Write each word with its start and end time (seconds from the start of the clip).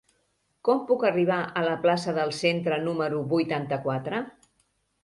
Com 0.69 0.79
puc 0.91 1.05
arribar 1.09 1.37
a 1.61 1.63
la 1.67 1.75
plaça 1.85 2.17
del 2.17 2.35
Centre 2.41 2.81
número 2.89 3.25
vuitanta-quatre? 3.37 4.27